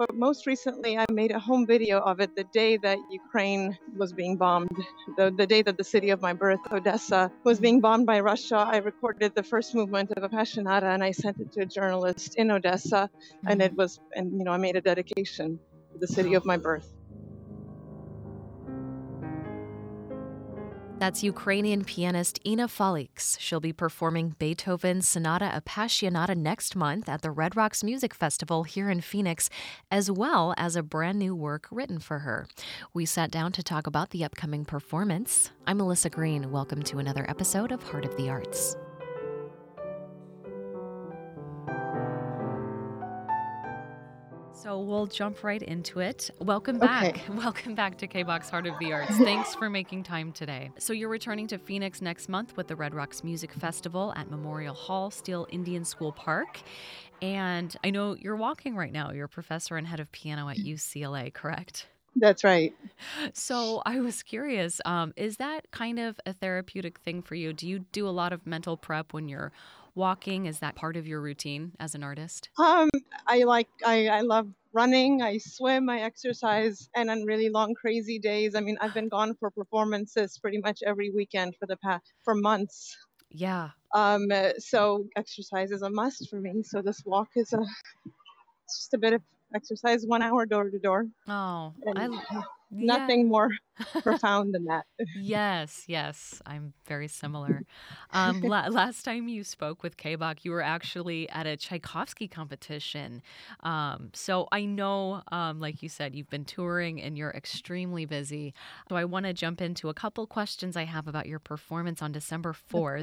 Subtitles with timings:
[0.00, 4.14] But most recently, I made a home video of it the day that Ukraine was
[4.14, 4.74] being bombed,
[5.18, 8.56] the, the day that the city of my birth, Odessa, was being bombed by Russia.
[8.56, 12.50] I recorded the first movement of Appassionata and I sent it to a journalist in
[12.50, 13.10] Odessa.
[13.46, 13.72] And mm-hmm.
[13.72, 15.58] it was, and you know, I made a dedication
[15.92, 16.88] to the city of my birth.
[21.00, 23.40] That's Ukrainian pianist Inna Faliks.
[23.40, 28.90] She'll be performing Beethoven's Sonata Appassionata next month at the Red Rocks Music Festival here
[28.90, 29.48] in Phoenix,
[29.90, 32.46] as well as a brand new work written for her.
[32.92, 35.52] We sat down to talk about the upcoming performance.
[35.66, 36.52] I'm Melissa Green.
[36.52, 38.76] Welcome to another episode of Heart of the Arts.
[44.62, 46.30] So we'll jump right into it.
[46.38, 47.16] Welcome back.
[47.16, 47.22] Okay.
[47.34, 49.16] Welcome back to KBAQ Heart of the Arts.
[49.16, 50.70] Thanks for making time today.
[50.76, 54.74] So you're returning to Phoenix next month with the Red Rocks Music Festival at Memorial
[54.74, 56.60] Hall, Steele Indian School Park.
[57.22, 59.12] And I know you're walking right now.
[59.12, 61.86] You're a professor and head of piano at UCLA, correct?
[62.14, 62.74] That's right.
[63.32, 67.54] So I was curious, um, is that kind of a therapeutic thing for you?
[67.54, 69.52] Do you do a lot of mental prep when you're
[69.94, 70.46] walking?
[70.46, 72.50] Is that part of your routine as an artist?
[72.58, 72.90] Um,
[73.26, 78.18] I like, I, I love running, I swim, I exercise, and on really long, crazy
[78.18, 78.54] days.
[78.54, 82.34] I mean, I've been gone for performances pretty much every weekend for the past, for
[82.34, 82.96] months.
[83.30, 83.70] Yeah.
[83.94, 86.62] Um, so exercise is a must for me.
[86.62, 87.60] So this walk is a,
[88.64, 89.22] it's just a bit of
[89.54, 91.06] exercise, one hour door to door.
[91.28, 92.08] Oh, I,
[92.70, 93.50] nothing more
[94.02, 94.84] profound than that.
[95.16, 97.62] Yes, yes, I'm very similar.
[98.12, 103.22] Um, la- last time you spoke with K-Bach, you were actually at a Tchaikovsky competition.
[103.60, 108.54] Um, so I know, um, like you said, you've been touring and you're extremely busy.
[108.88, 112.12] So I want to jump into a couple questions I have about your performance on
[112.12, 113.00] December 4th.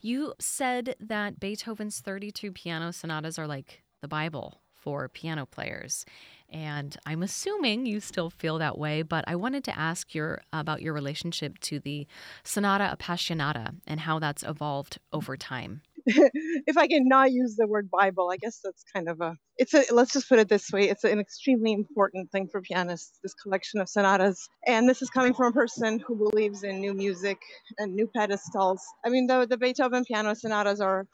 [0.00, 6.06] You said that Beethoven's 32 piano sonatas are like the Bible for piano players.
[6.48, 10.80] And I'm assuming you still feel that way, but I wanted to ask your about
[10.80, 12.06] your relationship to the
[12.42, 15.82] Sonata Appassionata and how that's evolved over time.
[16.06, 19.74] if I can not use the word Bible, I guess that's kind of a it's
[19.74, 23.34] a let's just put it this way, it's an extremely important thing for pianists, this
[23.34, 24.48] collection of sonatas.
[24.66, 27.36] And this is coming from a person who believes in new music
[27.76, 28.80] and new pedestals.
[29.04, 31.06] I mean the the Beethoven piano sonatas are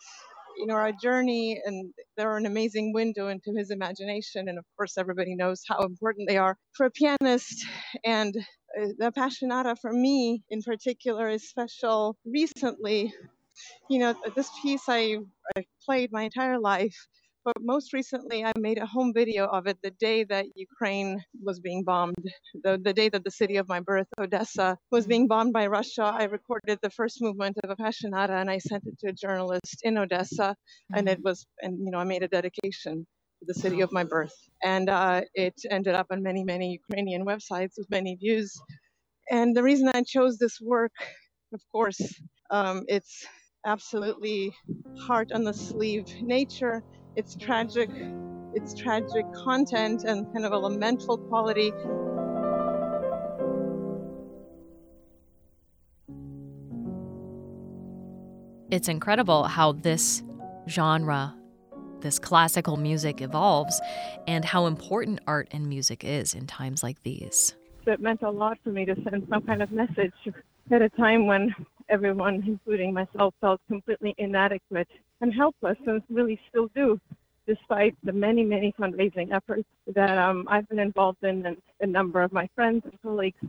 [0.57, 4.49] you know, our journey and they're an amazing window into his imagination.
[4.49, 7.65] And of course, everybody knows how important they are for a pianist.
[8.05, 13.13] And uh, the Appassionata, for me in particular, is special recently.
[13.89, 15.19] You know, this piece I,
[15.57, 16.97] I played my entire life,
[17.44, 21.60] but most recently I made a home video of it the day that Ukraine was
[21.60, 22.25] being bombed,
[22.62, 26.05] the, the day that the city of my birth, Odessa, was being bombed by Russia.
[26.05, 29.99] I recorded the first movement of Appassionata and I sent it to a journalist in
[29.99, 30.56] Odessa,
[30.94, 33.06] and it was, and you know, I made a dedication
[33.41, 34.34] to the city of my birth.
[34.62, 38.50] And uh, it ended up on many, many Ukrainian websites with many views.
[39.31, 40.93] And the reason I chose this work,
[41.53, 42.00] of course,
[42.50, 43.26] um, it's
[43.66, 44.53] absolutely
[45.06, 46.82] heart on the sleeve nature.
[47.17, 47.91] It's tragic.
[48.55, 51.73] It's tragic content and kind of a lamentful quality.
[58.71, 60.25] It's incredible how this
[60.69, 61.37] genre,
[62.01, 63.81] this classical music evolves
[64.27, 67.55] and how important art and music is in times like these.
[67.87, 70.15] It meant a lot for me to send some kind of message
[70.73, 71.55] at a time when
[71.89, 74.89] everyone, including myself, felt completely inadequate
[75.25, 77.01] and helpless, and really still do,
[77.47, 79.65] despite the many, many fundraising efforts
[79.95, 83.41] that um, I've been involved in and a number of my friends and colleagues.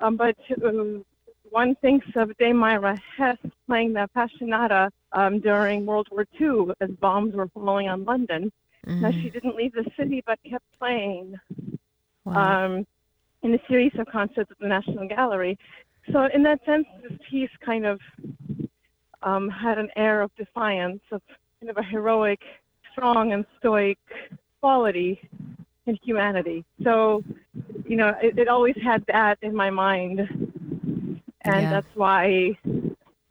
[0.00, 0.36] Um, but
[0.66, 1.04] um,
[1.50, 3.38] one thinks of Dame Myra Hess
[3.68, 8.50] playing the Appassionata um, during World War II as bombs were falling on London.
[8.86, 11.38] Now, she didn't leave the city but kept playing
[12.24, 12.64] Wow.
[12.64, 12.86] um,
[13.42, 15.58] in a series of concerts at the National Gallery.
[16.10, 18.00] So, in that sense, this piece kind of
[19.24, 21.20] um, had an air of defiance, of
[21.60, 22.40] kind of a heroic,
[22.92, 23.98] strong, and stoic
[24.60, 25.20] quality
[25.86, 26.64] in humanity.
[26.82, 27.22] So,
[27.86, 30.20] you know, it, it always had that in my mind.
[31.42, 31.70] And Yeah.
[31.70, 32.56] that's why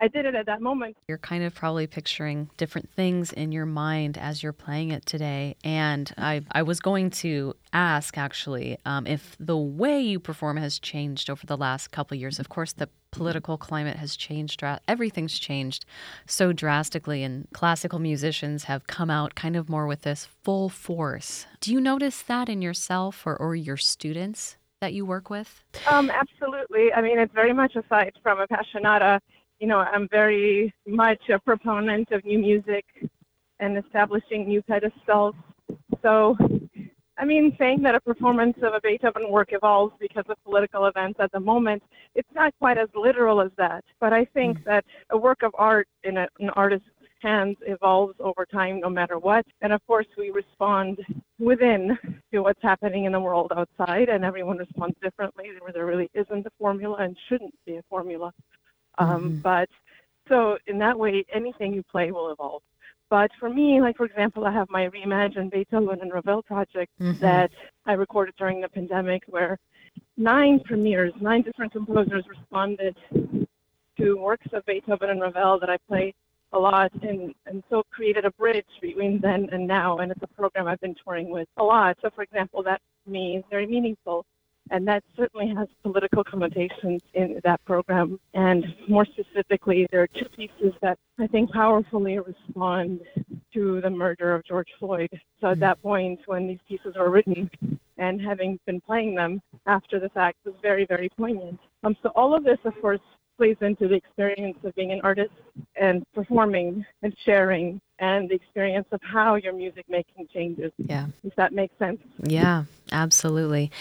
[0.04, 0.98] I did it at that moment.
[1.08, 5.56] You're kind of probably picturing different things in your mind as you're playing it today.
[5.64, 10.78] And I, I was going to ask actually um, if the way you perform has
[10.78, 12.38] changed over the last couple of years.
[12.38, 14.62] Of course, the political climate has changed.
[14.90, 15.86] Everything's changed
[16.28, 21.46] so drastically, and classical musicians have come out kind of more with this full force.
[21.62, 25.64] Do you notice that in yourself or, or your students that you work with?
[25.88, 26.92] Um, absolutely.
[26.92, 29.22] I mean, it's very much aside from a Appassionata.
[29.64, 32.84] You know, I'm very much a proponent of new music
[33.62, 35.36] and establishing new pedestals.
[36.02, 36.36] So,
[37.18, 41.18] I mean, saying that a performance of a Beethoven work evolves because of political events
[41.22, 41.82] at the moment,
[42.14, 43.86] it's not quite as literal as that.
[44.02, 44.66] But I think mm.
[44.66, 46.90] that a work of art in a, an artist's
[47.22, 49.46] hands evolves over time no matter what.
[49.62, 51.00] And of course, we respond
[51.40, 51.98] within
[52.34, 55.52] to what's happening in the world outside, and everyone responds differently.
[55.74, 58.34] There really isn't a formula and shouldn't be a formula.
[58.98, 59.38] Um, mm-hmm.
[59.40, 59.70] But
[60.28, 62.64] so, in that way, anything you play will evolve.
[63.10, 67.20] But for me, like for example, I have my Reimagined Beethoven and Ravel project mm-hmm.
[67.20, 67.52] that
[67.86, 69.60] I recorded during the pandemic, where
[70.18, 72.96] nine premieres, nine different composers responded
[73.98, 76.14] to works of Beethoven and Ravel that I play
[76.54, 79.98] a lot, and and so created a bridge between then and now.
[79.98, 81.98] And it's a program I've been touring with a lot.
[82.02, 84.26] So, for example, that to me is very meaningful
[84.74, 88.20] and that certainly has political connotations in that program.
[88.34, 93.02] And more specifically, there are two pieces that I think powerfully respond
[93.54, 95.10] to the murder of George Floyd.
[95.40, 97.50] So at that point, when these pieces were written,
[98.00, 101.60] and having been playing them after the fact was very, very poignant.
[101.84, 103.00] Um, so all of this, of course,
[103.38, 105.32] plays into the experience of being an artist
[105.80, 110.72] and performing and sharing and the experience of how your music making changes.
[110.78, 111.08] Yeah.
[111.24, 112.00] If that makes sense.
[112.24, 113.72] Yeah, absolutely.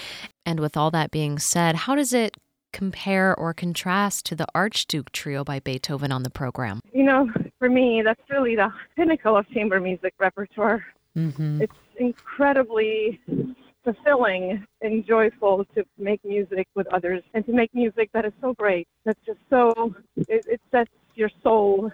[0.44, 2.36] And with all that being said, how does it
[2.72, 6.80] compare or contrast to the Archduke Trio by Beethoven on the program?
[6.92, 10.84] You know, for me, that's really the pinnacle of chamber music repertoire.
[11.16, 11.62] Mm-hmm.
[11.62, 13.20] It's incredibly
[13.84, 18.54] fulfilling and joyful to make music with others and to make music that is so
[18.54, 21.90] great that's just so it, it sets your soul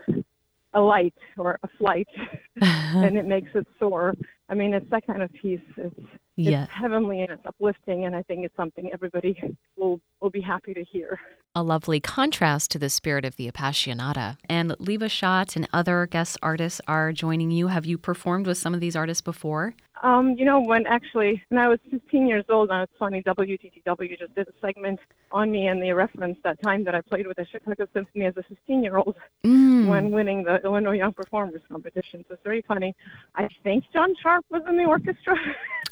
[0.75, 2.09] alight or a flight
[2.61, 4.15] and it makes it soar.
[4.49, 5.95] I mean it's that kind of piece it's
[6.37, 6.65] yeah.
[6.65, 9.37] it's heavenly and it's uplifting and i think it's something everybody
[9.77, 11.19] will will be happy to hear
[11.59, 14.37] a lovely contrast to the spirit of the Appassionata.
[14.49, 17.67] And Leva Schott and other guest artists are joining you.
[17.67, 19.75] Have you performed with some of these artists before?
[20.05, 24.17] Um, you know, when actually, when I was 15 years old, now it's funny, WTTW
[24.17, 25.01] just did a segment
[25.33, 28.37] on me and they referenced that time that I played with the Chicago Symphony as
[28.37, 29.89] a 15 year old mm.
[29.89, 32.25] when winning the Illinois Young Performers competition.
[32.29, 32.95] So it's very funny.
[33.35, 35.35] I think John Sharp was in the orchestra.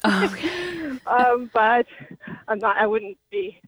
[0.05, 0.97] Oh, okay.
[1.07, 1.87] um, but
[2.47, 3.59] I'm not, I wouldn't be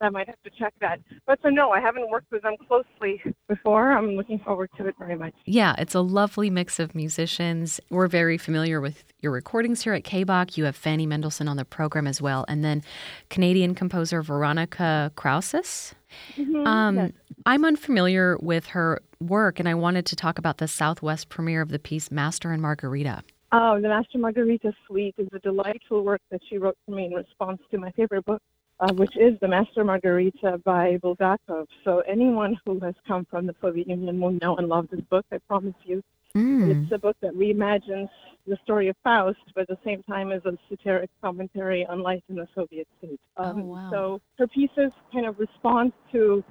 [0.00, 1.00] I might have to check that.
[1.26, 3.92] But so no, I haven't worked with them closely before.
[3.92, 5.34] I'm looking forward to it very much.
[5.44, 7.80] Yeah, it's a lovely mix of musicians.
[7.90, 10.56] We're very familiar with your recordings here at KBAQ.
[10.56, 12.82] You have Fanny Mendelssohn on the program as well, and then
[13.28, 15.92] Canadian composer Veronika Krausas.
[16.36, 17.12] Mm-hmm, um, yes.
[17.46, 21.68] I'm unfamiliar with her work, and I wanted to talk about the Southwest premiere of
[21.68, 23.22] the piece Master and Margarita.
[23.52, 27.12] Oh, the Master Margarita Suite is a delightful work that she wrote for me in
[27.12, 28.40] response to my favorite book,
[28.80, 31.66] uh, which is The Master Margarita by Bulgakov.
[31.84, 35.26] So anyone who has come from the Soviet Union will know and love this book,
[35.30, 36.02] I promise you.
[36.34, 36.84] Mm.
[36.84, 38.08] It's a book that reimagines
[38.46, 42.22] the story of Faust, but at the same time is a satiric commentary on life
[42.28, 43.20] in the Soviet state.
[43.36, 43.90] Oh, um, oh, wow.
[43.90, 46.42] So her pieces kind of respond to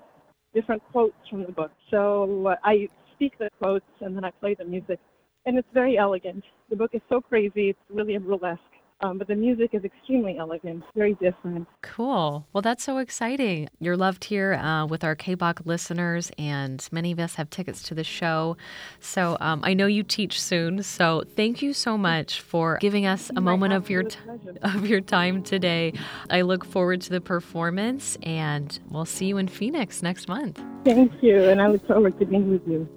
[0.53, 1.71] different quotes from the book.
[1.89, 4.99] So uh, I speak the quotes and then I play the music.
[5.45, 6.43] And it's very elegant.
[6.69, 8.61] The book is so crazy, it's really a burlesque.
[9.01, 11.67] Um, but the music is extremely elegant, very different.
[11.81, 12.45] Cool.
[12.51, 13.69] Well, that's so exciting.
[13.79, 17.95] You're loved here uh, with our KBAQ listeners, and many of us have tickets to
[17.95, 18.57] the show.
[18.99, 20.83] So um, I know you teach soon.
[20.83, 24.19] So thank you so much for giving us a moment of your t-
[24.61, 25.93] of your time today.
[26.29, 30.61] I look forward to the performance, and we'll see you in Phoenix next month.
[30.83, 32.87] Thank you, and I look forward to being with you.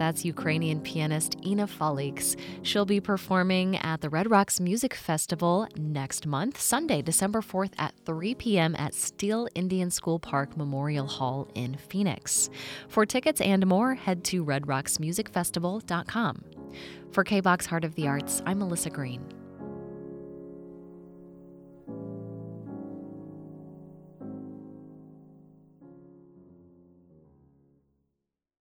[0.00, 2.34] That's Ukrainian pianist Inna Faliks.
[2.62, 7.92] She'll be performing at the Red Rocks Music Festival next month, Sunday, December 4th at
[8.06, 8.74] 3 p.m.
[8.76, 12.48] at Steele Indian School Park Memorial Hall in Phoenix.
[12.88, 16.44] For tickets and more, head to redrocksmusicfestival.com.
[17.12, 19.39] For KBAQ's Heart of the Arts, I'm Melissa Green.